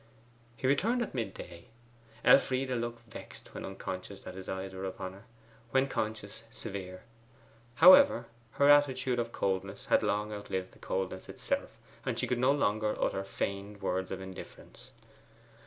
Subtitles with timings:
[0.57, 1.65] He returned at midday.
[2.25, 5.25] Elfride looked vexed when unconscious that his eyes were upon her;
[5.69, 7.03] when conscious, severe.
[7.75, 12.51] However, her attitude of coldness had long outlived the coldness itself, and she could no
[12.51, 14.89] longer utter feigned words of indifference.